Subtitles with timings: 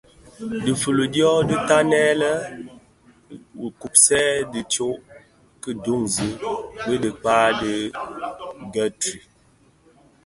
[0.65, 1.11] Difuli dü
[1.47, 2.31] dyotanè anë lè
[3.57, 4.99] luba gubsèn dhi tsog
[5.61, 6.29] ki dunzi
[6.85, 7.73] bi dhikpää di
[8.73, 9.23] Guthrie.